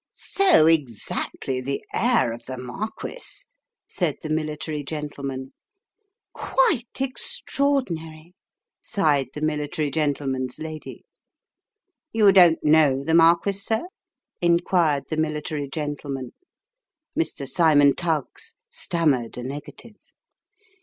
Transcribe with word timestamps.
"So 0.39 0.65
exactly 0.65 1.61
the 1.61 1.83
air 1.93 2.31
of 2.31 2.47
the 2.47 2.57
marquis," 2.57 3.21
said 3.87 4.17
the 4.23 4.29
military 4.29 4.83
gentleman." 4.83 5.53
Quite 6.33 6.87
extraordinary!" 6.99 8.33
sighed 8.81 9.27
the 9.35 9.41
military 9.41 9.91
gentleman's 9.91 10.57
lady." 10.57 11.05
You 12.13 12.31
don't 12.31 12.63
know 12.63 13.03
the 13.03 13.13
marquis, 13.13 13.51
sir?" 13.53 13.83
inquired 14.41 15.03
the 15.11 15.17
military 15.17 15.69
gentle 15.69 16.09
man. 16.09 16.31
Mr. 17.15 17.47
Cymon 17.47 17.93
Tuggs 17.93 18.55
stammered 18.71 19.37
a 19.37 19.43
negative. 19.43 19.97